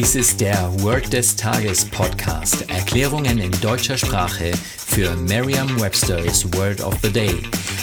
[0.00, 2.66] Dies ist der Word des Tages Podcast.
[2.70, 7.36] Erklärungen in deutscher Sprache für Merriam-Webster's Word of the Day.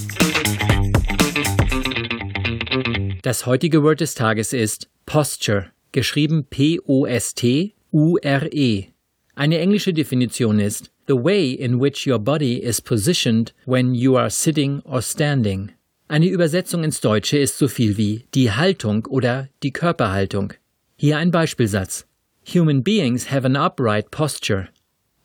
[3.21, 7.67] Das heutige Word des Tages ist Posture, geschrieben P-O-S-T-U-R-E.
[9.35, 14.29] Eine englische Definition ist the way in which your body is positioned when you are
[14.29, 15.71] sitting or standing.
[16.09, 20.53] Eine Übersetzung ins Deutsche ist so viel wie die Haltung oder die Körperhaltung.
[20.95, 22.05] Hier ein Beispielsatz.
[22.53, 24.69] Human beings have an upright posture.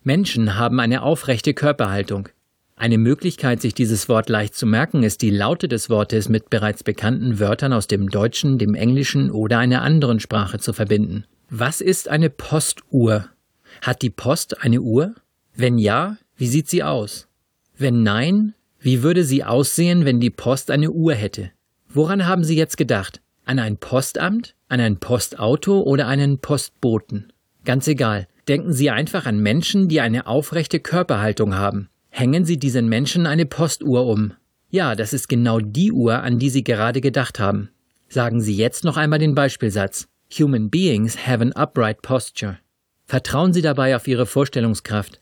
[0.02, 2.28] Menschen haben eine aufrechte Körperhaltung.
[2.74, 6.82] Eine Möglichkeit, sich dieses Wort leicht zu merken, ist die Laute des Wortes mit bereits
[6.82, 11.24] bekannten Wörtern aus dem Deutschen, dem Englischen oder einer anderen Sprache zu verbinden.
[11.48, 13.28] Was ist eine Postuhr?
[13.82, 15.14] Hat die Post eine Uhr?
[15.54, 17.28] Wenn ja, wie sieht sie aus?
[17.76, 21.50] Wenn nein, wie würde sie aussehen, wenn die Post eine Uhr hätte?
[21.88, 23.20] Woran haben Sie jetzt gedacht?
[23.44, 27.32] An ein Postamt, an ein Postauto oder einen Postboten?
[27.64, 28.26] Ganz egal.
[28.48, 31.88] Denken Sie einfach an Menschen, die eine aufrechte Körperhaltung haben.
[32.08, 34.32] Hängen Sie diesen Menschen eine Postuhr um.
[34.70, 37.68] Ja, das ist genau die Uhr, an die Sie gerade gedacht haben.
[38.08, 40.08] Sagen Sie jetzt noch einmal den Beispielsatz.
[40.38, 42.58] Human beings have an upright posture.
[43.06, 45.21] Vertrauen Sie dabei auf Ihre Vorstellungskraft.